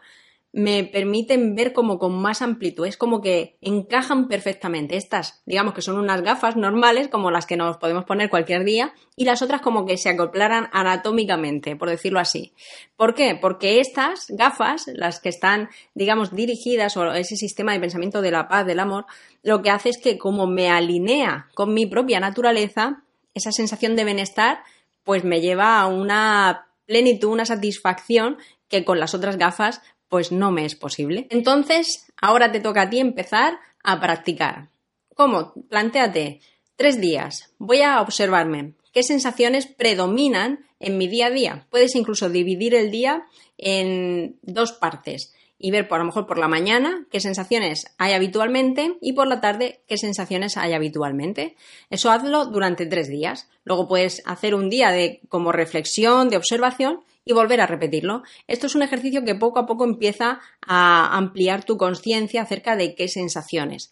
me 0.54 0.84
permiten 0.84 1.56
ver 1.56 1.72
como 1.72 1.98
con 1.98 2.14
más 2.22 2.42
amplitud, 2.42 2.86
es 2.86 2.98
como 2.98 3.22
que 3.22 3.58
encajan 3.62 4.28
perfectamente. 4.28 4.98
Estas, 4.98 5.42
digamos 5.46 5.74
que 5.74 5.82
son 5.82 5.98
unas 5.98 6.22
gafas 6.22 6.58
normales, 6.58 7.08
como 7.08 7.32
las 7.32 7.46
que 7.46 7.56
nos 7.56 7.78
podemos 7.78 8.04
poner 8.04 8.30
cualquier 8.30 8.66
día, 8.66 8.94
y 9.16 9.24
las 9.24 9.42
otras 9.42 9.62
como 9.62 9.86
que 9.86 9.98
se 9.98 10.10
acoplaran 10.10 10.70
anatómicamente, 10.74 11.76
por 11.78 11.90
decirlo 11.90 12.20
así. 12.20 12.54
¿Por 12.98 13.14
qué? 13.14 13.38
Porque 13.40 13.80
estas 13.80 14.26
gafas, 14.30 14.88
las 14.94 15.22
que 15.22 15.30
están, 15.30 15.70
digamos, 15.96 16.36
dirigidas, 16.36 16.98
o 16.98 17.14
ese 17.14 17.38
sistema 17.38 17.72
de 17.72 17.80
pensamiento 17.80 18.22
de 18.22 18.32
la 18.32 18.50
paz, 18.50 18.66
del 18.66 18.80
amor, 18.80 19.06
lo 19.44 19.62
que 19.62 19.70
hace 19.70 19.90
es 19.90 19.98
que 19.98 20.18
como 20.18 20.48
me 20.48 20.70
alinea 20.70 21.48
con 21.56 21.74
mi 21.74 21.86
propia 21.86 22.20
naturaleza, 22.20 23.04
esa 23.34 23.52
sensación 23.54 23.96
de 23.96 24.04
bienestar 24.04 24.64
pues 25.04 25.24
me 25.24 25.42
lleva 25.42 25.80
a 25.80 25.88
una 25.88 26.68
plenitud, 26.86 27.30
una 27.30 27.46
satisfacción 27.46 28.38
que 28.68 28.86
con 28.86 29.00
las 29.00 29.14
otras 29.14 29.38
gafas 29.38 29.82
pues 30.12 30.34
no 30.34 30.52
me 30.52 30.66
es 30.66 30.76
posible. 30.76 31.26
Entonces, 31.30 32.12
ahora 32.18 32.52
te 32.52 32.60
toca 32.60 32.82
a 32.82 32.90
ti 32.90 33.00
empezar 33.00 33.58
a 33.82 34.02
practicar. 34.02 34.68
¿Cómo? 35.16 35.54
Plantéate 35.70 36.42
tres 36.76 37.00
días. 37.00 37.54
Voy 37.60 37.82
a 37.82 38.02
observarme 38.02 38.74
qué 38.92 39.04
sensaciones 39.04 39.68
predominan 39.68 40.66
en 40.82 40.98
mi 40.98 41.08
día 41.08 41.28
a 41.28 41.30
día. 41.30 41.66
Puedes 41.70 41.96
incluso 41.96 42.30
dividir 42.30 42.76
el 42.76 42.92
día 42.92 43.24
en 43.58 44.38
dos 44.42 44.74
partes 44.74 45.34
y 45.58 45.72
ver 45.72 45.88
por 45.88 45.96
a 45.96 46.00
lo 46.00 46.08
mejor 46.08 46.28
por 46.28 46.40
la 46.40 46.50
mañana 46.50 47.08
qué 47.10 47.22
sensaciones 47.22 47.86
hay 47.98 48.12
habitualmente 48.12 48.98
y 49.00 49.14
por 49.14 49.28
la 49.28 49.40
tarde 49.40 49.80
qué 49.88 49.98
sensaciones 49.98 50.58
hay 50.58 50.74
habitualmente. 50.74 51.56
Eso 51.90 52.12
hazlo 52.12 52.48
durante 52.48 52.86
tres 52.86 53.08
días. 53.08 53.48
Luego 53.64 53.88
puedes 53.88 54.24
hacer 54.26 54.56
un 54.56 54.70
día 54.70 54.92
de 54.92 55.22
como 55.30 55.54
reflexión, 55.54 56.28
de 56.28 56.36
observación 56.36 57.00
y 57.26 57.34
volver 57.34 57.62
a 57.62 57.68
repetirlo. 57.68 58.24
Esto 58.48 58.68
es 58.68 58.76
un 58.76 58.82
ejercicio 58.82 59.24
que 59.24 59.36
poco 59.36 59.60
a 59.60 59.66
poco 59.66 59.84
empieza 59.84 60.40
a 60.66 61.18
ampliar 61.18 61.64
tu 61.64 61.78
conciencia 61.78 62.42
acerca 62.42 62.76
de 62.76 62.96
qué 62.96 63.08
sensaciones. 63.08 63.92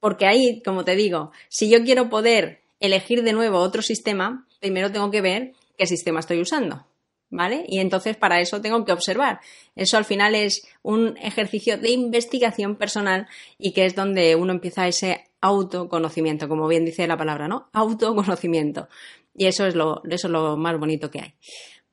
Porque 0.00 0.26
ahí, 0.26 0.62
como 0.62 0.84
te 0.84 0.96
digo, 0.96 1.32
si 1.48 1.70
yo 1.70 1.82
quiero 1.84 2.08
poder 2.10 2.62
elegir 2.80 3.22
de 3.22 3.32
nuevo 3.32 3.58
otro 3.58 3.82
sistema, 3.82 4.46
primero 4.60 4.92
tengo 4.92 5.10
que 5.10 5.20
ver 5.20 5.52
qué 5.76 5.86
sistema 5.86 6.20
estoy 6.20 6.40
usando. 6.40 6.86
¿vale? 7.34 7.64
Y 7.68 7.80
entonces 7.80 8.16
para 8.16 8.40
eso 8.40 8.60
tengo 8.60 8.84
que 8.84 8.92
observar. 8.92 9.40
Eso 9.74 9.96
al 9.96 10.04
final 10.04 10.34
es 10.34 10.66
un 10.82 11.16
ejercicio 11.18 11.76
de 11.76 11.90
investigación 11.90 12.76
personal 12.76 13.26
y 13.58 13.72
que 13.72 13.86
es 13.86 13.94
donde 13.94 14.36
uno 14.36 14.52
empieza 14.52 14.86
ese 14.86 15.24
autoconocimiento, 15.40 16.48
como 16.48 16.68
bien 16.68 16.84
dice 16.84 17.06
la 17.06 17.16
palabra, 17.16 17.48
¿no? 17.48 17.68
Autoconocimiento. 17.72 18.88
Y 19.34 19.46
eso 19.46 19.66
es 19.66 19.74
lo, 19.74 20.00
eso 20.04 20.28
es 20.28 20.32
lo 20.32 20.56
más 20.56 20.78
bonito 20.78 21.10
que 21.10 21.20
hay. 21.20 21.34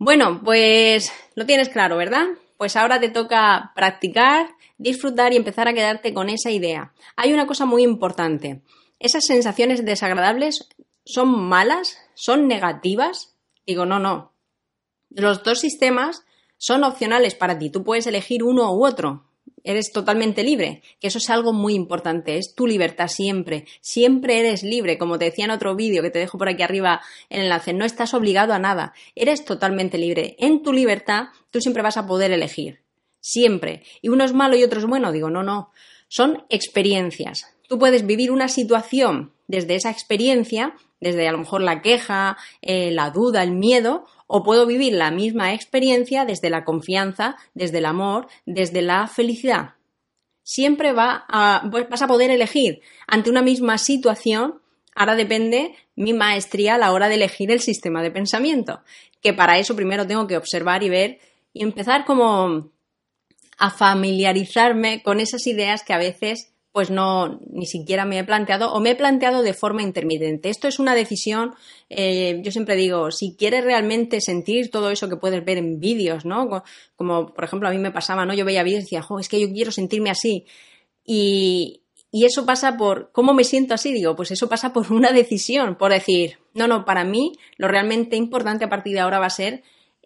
Bueno, 0.04 0.42
pues 0.44 1.14
lo 1.36 1.46
tienes 1.46 1.70
claro, 1.70 1.96
¿verdad? 1.96 2.26
Pues 2.58 2.76
ahora 2.76 3.00
te 3.00 3.10
toca 3.10 3.72
practicar, 3.76 4.48
disfrutar 4.80 5.32
y 5.32 5.36
empezar 5.36 5.68
a 5.68 5.76
quedarte 5.76 6.12
con 6.12 6.28
esa 6.28 6.50
idea. 6.50 6.92
Hay 7.16 7.34
una 7.34 7.46
cosa 7.46 7.68
muy 7.68 7.84
importante. 7.84 8.64
¿Esas 8.98 9.28
sensaciones 9.28 9.86
desagradables 9.86 10.68
son 11.06 11.30
malas? 11.30 12.00
¿Son 12.16 12.48
negativas? 12.48 13.36
Digo, 13.68 13.86
no, 13.86 14.00
no, 14.00 14.34
los 15.12 15.44
dos 15.44 15.60
sistemas 15.60 16.26
son 16.58 16.84
opcionales 16.84 17.36
para 17.36 17.60
ti. 17.60 17.70
Tú 17.70 17.84
puedes 17.84 18.08
elegir 18.08 18.44
uno 18.44 18.74
u 18.74 18.84
otro. 18.84 19.28
Eres 19.64 19.92
totalmente 19.92 20.44
libre, 20.44 20.82
que 21.00 21.08
eso 21.08 21.18
es 21.18 21.30
algo 21.30 21.54
muy 21.54 21.74
importante, 21.74 22.38
es 22.38 22.56
tu 22.56 22.68
libertad 22.68 23.08
siempre, 23.08 23.66
siempre 23.82 24.40
eres 24.40 24.64
libre, 24.64 24.98
como 24.98 25.18
te 25.18 25.26
decía 25.26 25.46
en 25.46 25.52
otro 25.52 25.76
vídeo 25.76 26.02
que 26.02 26.10
te 26.10 26.20
dejo 26.20 26.38
por 26.38 26.50
aquí 26.50 26.64
arriba 26.64 27.02
el 27.30 27.42
enlace, 27.42 27.74
no 27.74 27.86
estás 27.86 28.14
obligado 28.14 28.54
a 28.54 28.60
nada, 28.60 28.94
eres 29.16 29.46
totalmente 29.46 29.98
libre. 29.98 30.36
En 30.40 30.64
tu 30.64 30.74
libertad 30.74 31.26
tú 31.50 31.62
siempre 31.62 31.84
vas 31.84 31.98
a 31.98 32.08
poder 32.08 32.32
elegir, 32.32 32.82
siempre. 33.20 33.84
Y 34.02 34.10
uno 34.10 34.24
es 34.24 34.34
malo 34.34 34.56
y 34.56 34.64
otro 34.64 34.80
es 34.80 34.86
bueno, 34.86 35.12
digo, 35.12 35.30
no, 35.30 35.44
no, 35.44 35.72
son 36.08 36.44
experiencias. 36.50 37.46
Tú 37.68 37.80
puedes 37.80 38.06
vivir 38.06 38.32
una 38.32 38.50
situación 38.50 39.32
desde 39.48 39.76
esa 39.76 39.92
experiencia, 39.92 40.76
desde 41.02 41.28
a 41.28 41.32
lo 41.32 41.40
mejor 41.40 41.62
la 41.62 41.82
queja, 41.82 42.38
eh, 42.62 42.92
la 42.92 43.10
duda, 43.10 43.44
el 43.44 43.52
miedo, 43.52 44.06
o 44.28 44.44
puedo 44.44 44.66
vivir 44.66 44.94
la 44.94 45.12
misma 45.12 45.54
experiencia 45.54 46.24
desde 46.24 46.50
la 46.50 46.64
confianza, 46.64 47.36
desde 47.54 47.80
el 47.80 47.86
amor, 47.86 48.28
desde 48.46 48.82
la 48.82 49.08
felicidad. 49.08 49.72
Siempre 50.44 50.94
a, 50.96 51.70
vas 51.90 52.02
a 52.02 52.08
poder 52.08 52.32
elegir 52.32 52.82
ante 53.08 53.30
una 53.30 53.42
misma 53.42 53.78
situación. 53.78 54.62
Ahora 54.96 55.16
depende 55.16 55.76
mi 55.96 56.14
maestría 56.14 56.76
a 56.76 56.78
la 56.78 56.94
hora 56.94 57.10
de 57.10 57.16
elegir 57.16 57.52
el 57.52 57.60
sistema 57.60 58.02
de 58.02 58.12
pensamiento, 58.12 58.82
que 59.22 59.34
para 59.34 59.58
eso 59.58 59.76
primero 59.76 60.08
tengo 60.08 60.28
que 60.28 60.38
observar 60.38 60.84
y 60.84 60.90
ver 60.90 61.20
y 61.54 61.64
empezar 61.64 62.06
como 62.06 62.70
a 63.58 63.70
familiarizarme 63.70 65.04
con 65.04 65.20
esas 65.20 65.46
ideas 65.46 65.84
que 65.84 65.94
a 65.94 65.98
veces 65.98 66.52
pues 66.72 66.90
no, 66.90 67.40
ni 67.50 67.66
siquiera 67.66 68.06
me 68.06 68.18
he 68.20 68.24
planteado 68.24 68.72
o 68.74 68.80
me 68.80 68.92
he 68.92 68.96
planteado 68.96 69.42
de 69.44 69.54
forma 69.54 69.82
intermitente. 69.82 70.50
Esto 70.50 70.68
es 70.68 70.80
una 70.80 70.96
decisión, 70.96 71.54
eh, 71.90 72.40
yo 72.44 72.52
siempre 72.52 72.76
digo, 72.76 73.12
si 73.12 73.36
quieres 73.36 73.64
realmente 73.64 74.22
sentir 74.22 74.72
todo 74.72 74.90
eso 74.90 75.10
que 75.10 75.18
puedes 75.18 75.44
ver 75.44 75.58
en 75.58 75.80
vídeos, 75.80 76.24
¿no? 76.26 76.64
Como, 76.96 77.34
por 77.34 77.44
ejemplo 77.44 77.68
a 77.68 77.72
mí 77.72 77.78
me 77.78 77.92
pasaba, 77.92 78.26
¿no? 78.26 78.34
Yo 78.34 78.46
veía 78.46 78.64
vídeos 78.64 78.82
y 78.82 78.86
decía, 78.86 79.02
jo, 79.02 79.20
es 79.20 79.28
que 79.28 79.40
yo 79.40 79.52
quiero 79.52 79.72
sentirme 79.72 80.10
así. 80.10 80.46
Y, 81.04 81.82
y 82.10 82.26
eso 82.26 82.46
pasa 82.46 82.78
por, 82.78 83.12
¿cómo 83.12 83.34
me 83.34 83.44
siento 83.44 83.74
así? 83.74 83.92
Digo, 83.94 84.16
pues 84.16 84.32
eso 84.32 84.48
pasa 84.48 84.72
por 84.72 84.92
una 84.94 85.12
decisión, 85.12 85.76
por 85.76 85.92
decir, 85.92 86.40
no, 86.54 86.68
no, 86.68 86.86
para 86.86 87.04
mí 87.04 87.34
lo 87.58 87.68
realmente 87.68 88.16
importante 88.16 88.66
a 88.66 88.70
partir 88.70 88.94
de 88.94 89.02
ahora 89.02 89.20
va 89.20 89.26
a 89.26 89.30
ser 89.30 89.64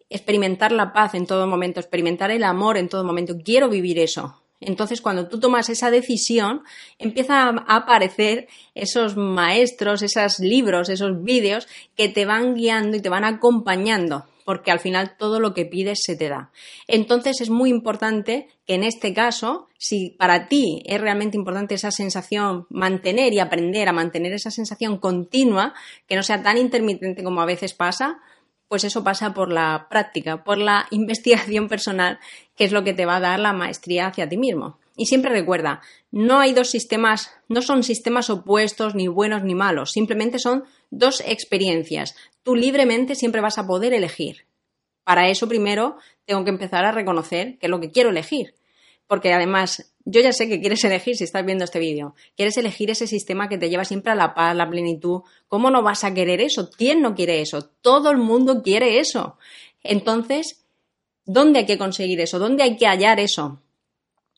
experimentar 0.10 0.72
la 0.72 0.94
paz 0.94 1.16
en 1.16 1.26
todo 1.26 1.48
momento, 1.48 1.80
experimentar 1.80 2.32
el 2.32 2.44
amor 2.44 2.78
en 2.78 2.90
todo 2.90 3.04
momento. 3.04 3.36
Quiero 3.44 3.70
vivir 3.70 4.00
eso. 4.00 4.45
Entonces, 4.66 5.02
cuando 5.02 5.28
tú 5.28 5.40
tomas 5.40 5.70
esa 5.70 5.92
decisión, 5.92 6.64
empiezan 7.00 7.60
a 7.60 7.76
aparecer 7.76 8.48
esos 8.74 9.16
maestros, 9.16 10.02
esos 10.02 10.40
libros, 10.40 10.90
esos 10.90 11.24
vídeos 11.24 11.68
que 11.96 12.10
te 12.10 12.26
van 12.26 12.56
guiando 12.56 12.98
y 12.98 13.02
te 13.02 13.10
van 13.10 13.24
acompañando, 13.24 14.26
porque 14.44 14.72
al 14.72 14.80
final 14.80 15.16
todo 15.18 15.40
lo 15.40 15.54
que 15.54 15.66
pides 15.66 16.00
se 16.04 16.16
te 16.16 16.30
da. 16.30 16.52
Entonces, 16.88 17.42
es 17.42 17.50
muy 17.50 17.70
importante 17.70 18.48
que 18.66 18.74
en 18.74 18.84
este 18.84 19.14
caso, 19.14 19.68
si 19.78 20.10
para 20.12 20.48
ti 20.48 20.82
es 20.86 21.00
realmente 21.00 21.38
importante 21.38 21.76
esa 21.76 21.92
sensación, 21.92 22.66
mantener 22.70 23.34
y 23.34 23.40
aprender 23.40 23.88
a 23.88 23.94
mantener 23.94 24.34
esa 24.34 24.52
sensación 24.52 24.98
continua, 24.98 25.74
que 26.08 26.16
no 26.16 26.24
sea 26.24 26.42
tan 26.42 26.58
intermitente 26.58 27.24
como 27.24 27.42
a 27.42 27.46
veces 27.46 27.74
pasa, 27.74 28.20
pues 28.68 28.84
eso 28.84 29.04
pasa 29.04 29.34
por 29.34 29.52
la 29.52 29.88
práctica, 29.90 30.44
por 30.44 30.58
la 30.58 30.88
investigación 30.92 31.68
personal, 31.68 32.20
que 32.56 32.66
es 32.66 32.72
lo 32.72 32.84
que 32.84 32.94
te 32.94 33.06
va 33.06 33.18
a 33.18 33.22
dar 33.22 33.40
la 33.40 33.54
maestría 33.54 34.08
hacia 34.08 34.30
ti 34.30 34.38
mismo. 34.38 34.80
Y 34.98 35.08
siempre 35.08 35.32
recuerda, 35.32 35.82
no 36.12 36.40
hay 36.40 36.54
dos 36.54 36.70
sistemas, 36.70 37.32
no 37.50 37.62
son 37.62 37.84
sistemas 37.84 38.30
opuestos, 38.30 38.96
ni 38.96 39.08
buenos 39.08 39.44
ni 39.44 39.54
malos, 39.54 39.92
simplemente 39.92 40.40
son 40.40 40.64
dos 40.90 41.22
experiencias. 41.26 42.16
Tú 42.44 42.56
libremente 42.56 43.16
siempre 43.16 43.42
vas 43.42 43.58
a 43.58 43.68
poder 43.68 43.94
elegir. 43.94 44.46
Para 45.04 45.30
eso 45.30 45.48
primero 45.48 45.98
tengo 46.26 46.44
que 46.44 46.50
empezar 46.50 46.86
a 46.86 46.92
reconocer 46.92 47.58
qué 47.60 47.68
es 47.68 47.70
lo 47.70 47.80
que 47.80 47.92
quiero 47.92 48.10
elegir. 48.10 48.56
Porque 49.08 49.34
además 49.34 49.94
yo 50.06 50.22
ya 50.22 50.32
sé 50.32 50.48
que 50.48 50.62
quieres 50.62 50.84
elegir 50.84 51.18
si 51.18 51.24
estás 51.24 51.44
viendo 51.44 51.64
este 51.64 51.80
vídeo. 51.80 52.14
Quieres 52.38 52.56
elegir 52.58 52.92
ese 52.92 53.08
sistema 53.08 53.50
que 53.50 53.58
te 53.58 53.70
lleva 53.70 53.86
siempre 53.86 54.12
a 54.12 54.16
la 54.16 54.36
paz, 54.36 54.56
la 54.56 54.70
plenitud. 54.70 55.22
¿Cómo 55.48 55.72
no 55.72 55.82
vas 55.82 56.04
a 56.04 56.14
querer 56.14 56.42
eso? 56.42 56.70
¿Quién 56.70 57.02
no 57.02 57.16
quiere 57.16 57.42
eso? 57.42 57.64
Todo 57.82 58.12
el 58.12 58.18
mundo 58.18 58.62
quiere 58.62 59.00
eso. 59.00 59.38
Entonces, 59.82 60.64
¿dónde 61.26 61.60
hay 61.60 61.66
que 61.66 61.80
conseguir 61.80 62.22
eso? 62.22 62.38
¿Dónde 62.38 62.64
hay 62.64 62.78
que 62.78 62.86
hallar 62.86 63.20
eso? 63.20 63.62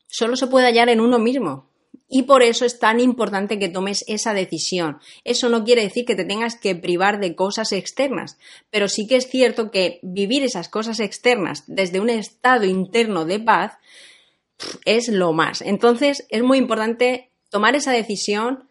Solo 0.07 0.37
se 0.37 0.47
puede 0.47 0.67
hallar 0.67 0.87
en 0.87 1.01
uno 1.01 1.19
mismo. 1.19 1.67
Y 2.09 2.23
por 2.23 2.43
eso 2.43 2.63
es 2.63 2.79
tan 2.79 3.01
importante 3.01 3.59
que 3.59 3.67
tomes 3.67 4.05
esa 4.07 4.33
decisión. 4.33 4.99
Eso 5.25 5.49
no 5.49 5.65
quiere 5.65 5.83
decir 5.83 6.05
que 6.05 6.15
te 6.15 6.23
tengas 6.23 6.55
que 6.55 6.75
privar 6.75 7.19
de 7.19 7.35
cosas 7.35 7.73
externas, 7.73 8.37
pero 8.69 8.87
sí 8.87 9.07
que 9.07 9.17
es 9.17 9.27
cierto 9.29 9.69
que 9.71 9.99
vivir 10.01 10.43
esas 10.43 10.69
cosas 10.69 11.01
externas 11.01 11.65
desde 11.67 11.99
un 11.99 12.09
estado 12.09 12.63
interno 12.63 13.25
de 13.25 13.41
paz 13.41 13.73
es 14.85 15.07
lo 15.07 15.33
más. 15.33 15.61
Entonces 15.61 16.25
es 16.29 16.43
muy 16.43 16.57
importante 16.57 17.31
tomar 17.49 17.75
esa 17.75 17.91
decisión 17.91 18.67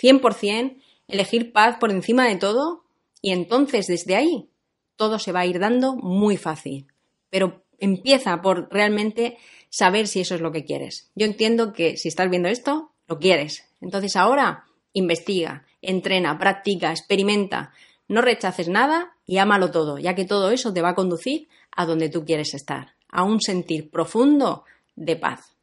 100%, 0.00 0.80
elegir 1.08 1.52
paz 1.52 1.76
por 1.78 1.90
encima 1.90 2.26
de 2.26 2.36
todo 2.36 2.84
y 3.20 3.32
entonces 3.32 3.86
desde 3.86 4.16
ahí 4.16 4.48
todo 4.96 5.18
se 5.18 5.32
va 5.32 5.40
a 5.40 5.46
ir 5.46 5.58
dando 5.58 5.94
muy 5.96 6.36
fácil. 6.36 6.86
Pero 7.30 7.64
empieza 7.78 8.40
por 8.42 8.68
realmente 8.70 9.38
saber 9.70 10.06
si 10.06 10.20
eso 10.20 10.34
es 10.34 10.40
lo 10.40 10.52
que 10.52 10.64
quieres. 10.64 11.10
Yo 11.14 11.26
entiendo 11.26 11.72
que 11.72 11.96
si 11.96 12.08
estás 12.08 12.30
viendo 12.30 12.48
esto, 12.48 12.92
lo 13.08 13.18
quieres. 13.18 13.64
Entonces 13.80 14.16
ahora 14.16 14.64
investiga, 14.92 15.66
entrena, 15.82 16.38
practica, 16.38 16.90
experimenta. 16.90 17.72
No 18.08 18.20
rechaces 18.20 18.68
nada 18.68 19.16
y 19.26 19.38
ámalo 19.38 19.70
todo, 19.70 19.98
ya 19.98 20.14
que 20.14 20.24
todo 20.24 20.50
eso 20.50 20.72
te 20.72 20.82
va 20.82 20.90
a 20.90 20.94
conducir 20.94 21.48
a 21.72 21.86
donde 21.86 22.08
tú 22.08 22.24
quieres 22.24 22.54
estar, 22.54 22.94
a 23.08 23.24
un 23.24 23.40
sentir 23.40 23.90
profundo 23.90 24.64
de 24.96 25.16
paz. 25.16 25.56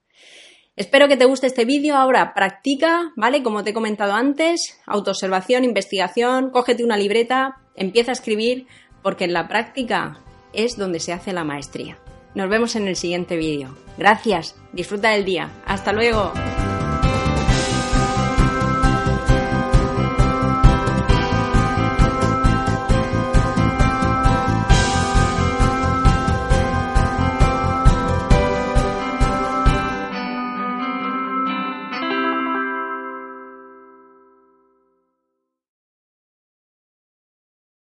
Espero 0.75 1.07
que 1.07 1.17
te 1.17 1.25
guste 1.25 1.47
este 1.47 1.65
vídeo. 1.65 1.95
Ahora 1.95 2.33
practica, 2.33 3.11
¿vale? 3.15 3.43
Como 3.43 3.63
te 3.63 3.71
he 3.71 3.73
comentado 3.73 4.13
antes, 4.13 4.79
autoobservación, 4.85 5.63
investigación, 5.63 6.49
cógete 6.49 6.83
una 6.83 6.97
libreta, 6.97 7.57
empieza 7.75 8.11
a 8.11 8.13
escribir, 8.13 8.67
porque 9.03 9.25
en 9.25 9.33
la 9.33 9.47
práctica 9.47 10.21
es 10.53 10.77
donde 10.77 10.99
se 10.99 11.13
hace 11.13 11.33
la 11.33 11.43
maestría. 11.43 11.99
Nos 12.33 12.49
vemos 12.49 12.75
en 12.75 12.87
el 12.87 12.95
siguiente 12.95 13.35
vídeo. 13.35 13.75
Gracias, 13.97 14.55
disfruta 14.71 15.09
del 15.09 15.25
día. 15.25 15.51
Hasta 15.65 15.91
luego. 15.91 16.31